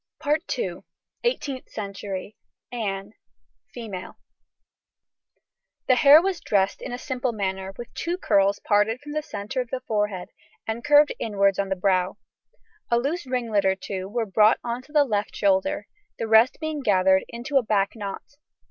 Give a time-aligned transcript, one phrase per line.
[1.23, 2.35] EIGHTEENTH CENTURY.
[2.71, 3.13] ANNE.
[3.71, 4.17] FEMALE.
[5.85, 9.61] The hair was dressed in a simple manner, with two curls parted from the centre
[9.61, 10.29] of the forehead,
[10.65, 12.17] and curved inwards on the brow.
[12.89, 15.85] A loose ringlet or two were brought on to the left shoulder,
[16.17, 18.23] the rest being gathered into a back knot.